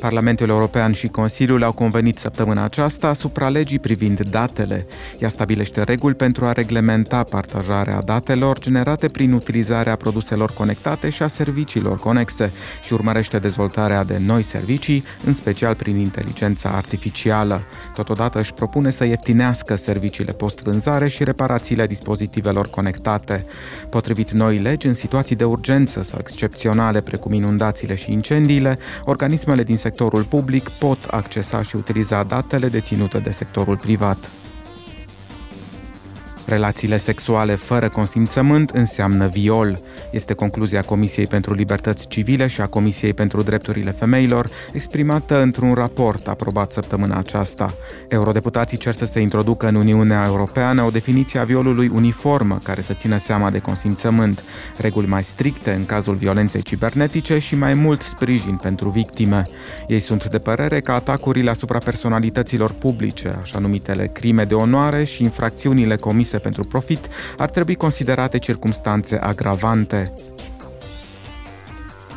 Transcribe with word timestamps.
Parlamentul 0.00 0.48
European 0.48 0.92
și 0.92 1.08
Consiliul 1.08 1.62
au 1.62 1.72
convenit 1.72 2.18
săptămâna 2.18 2.64
aceasta 2.64 3.08
asupra 3.08 3.48
legii 3.48 3.78
privind 3.78 4.20
datele. 4.20 4.86
Ea 5.18 5.28
stabilește 5.28 5.82
reguli 5.82 6.14
pentru 6.14 6.44
a 6.44 6.52
reglementa 6.52 7.22
partajarea 7.22 8.02
datelor 8.04 8.58
generate 8.58 9.08
prin 9.08 9.32
utilizarea 9.32 9.96
produselor 9.96 10.52
conectate 10.52 11.10
și 11.10 11.22
a 11.22 11.26
serviciilor 11.26 11.98
conexe 11.98 12.52
și 12.82 12.92
urmărește 12.92 13.38
dezvoltarea 13.38 14.04
de 14.04 14.18
noi 14.26 14.42
servicii, 14.42 15.04
în 15.24 15.34
special 15.34 15.74
prin 15.74 15.96
inteligența 15.96 16.68
artificială. 16.68 17.62
Totodată 17.94 18.38
își 18.38 18.54
propune 18.54 18.90
să 18.90 19.04
ieftinească 19.04 19.74
serviciile 19.74 20.32
post-vânzare 20.32 21.08
și 21.08 21.24
reparațiile 21.24 21.86
dispozitivelor 21.86 22.68
conectate. 22.68 23.46
Potrivit 23.90 24.30
noi 24.30 24.58
legi, 24.58 24.86
în 24.86 24.94
situații 24.94 25.36
de 25.36 25.44
urgență 25.44 26.02
sau 26.02 26.18
excepționale, 26.20 27.00
precum 27.00 27.32
inundațiile 27.32 27.94
și 27.94 28.12
incendiile, 28.12 28.78
organismele 29.04 29.62
din 29.62 29.76
sectorul 29.76 29.88
public 30.24 30.68
pot 30.68 30.98
accesa 31.10 31.62
și 31.62 31.76
utiliza 31.76 32.22
datele 32.22 32.68
deținute 32.68 33.18
de 33.18 33.30
sectorul 33.30 33.76
privat. 33.76 34.30
Relațiile 36.50 36.96
sexuale 36.96 37.54
fără 37.54 37.88
consimțământ 37.88 38.70
înseamnă 38.70 39.28
viol. 39.28 39.78
Este 40.10 40.34
concluzia 40.34 40.82
Comisiei 40.82 41.26
pentru 41.26 41.54
Libertăți 41.54 42.08
Civile 42.08 42.46
și 42.46 42.60
a 42.60 42.66
Comisiei 42.66 43.14
pentru 43.14 43.42
Drepturile 43.42 43.90
Femeilor, 43.90 44.50
exprimată 44.72 45.42
într-un 45.42 45.74
raport 45.74 46.28
aprobat 46.28 46.72
săptămâna 46.72 47.16
aceasta. 47.16 47.74
Eurodeputații 48.08 48.78
cer 48.78 48.94
să 48.94 49.04
se 49.04 49.20
introducă 49.20 49.68
în 49.68 49.74
Uniunea 49.74 50.24
Europeană 50.26 50.82
o 50.82 50.90
definiție 50.90 51.40
a 51.40 51.44
violului 51.44 51.90
uniformă 51.94 52.58
care 52.62 52.80
să 52.80 52.92
țină 52.92 53.16
seama 53.18 53.50
de 53.50 53.58
consimțământ, 53.58 54.42
reguli 54.76 55.08
mai 55.08 55.22
stricte 55.22 55.72
în 55.72 55.86
cazul 55.86 56.14
violenței 56.14 56.62
cibernetice 56.62 57.38
și 57.38 57.54
mai 57.54 57.74
mult 57.74 58.02
sprijin 58.02 58.56
pentru 58.56 58.88
victime. 58.88 59.42
Ei 59.86 60.00
sunt 60.00 60.24
de 60.24 60.38
părere 60.38 60.80
că 60.80 60.92
atacurile 60.92 61.50
asupra 61.50 61.78
personalităților 61.78 62.72
publice, 62.72 63.38
așa 63.40 63.58
numitele 63.58 64.06
crime 64.06 64.44
de 64.44 64.54
onoare 64.54 65.04
și 65.04 65.22
infracțiunile 65.22 65.96
comise 65.96 66.38
pentru 66.40 66.64
profit 66.64 67.08
ar 67.38 67.50
trebui 67.50 67.74
considerate 67.74 68.38
circumstanțe 68.38 69.16
agravante. 69.16 70.12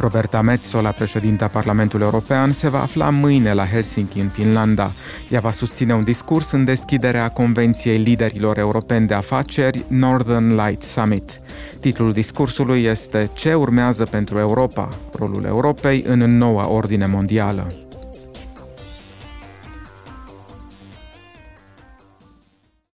Roberta 0.00 0.40
Metsola, 0.40 0.90
președinta 0.90 1.46
Parlamentului 1.46 2.04
European, 2.04 2.52
se 2.52 2.68
va 2.68 2.82
afla 2.82 3.10
mâine 3.10 3.52
la 3.52 3.64
Helsinki, 3.64 4.18
în 4.18 4.28
Finlanda. 4.28 4.90
Ea 5.28 5.40
va 5.40 5.52
susține 5.52 5.94
un 5.94 6.04
discurs 6.04 6.50
în 6.50 6.64
deschiderea 6.64 7.28
Convenției 7.28 7.98
Liderilor 7.98 8.58
Europeni 8.58 9.06
de 9.06 9.14
Afaceri 9.14 9.84
Northern 9.88 10.64
Light 10.64 10.82
Summit. 10.82 11.40
Titlul 11.80 12.12
discursului 12.12 12.82
este 12.82 13.30
Ce 13.32 13.54
urmează 13.54 14.04
pentru 14.04 14.38
Europa? 14.38 14.88
Rolul 15.18 15.44
Europei 15.44 16.04
în 16.06 16.18
noua 16.18 16.68
ordine 16.68 17.06
mondială. 17.06 17.89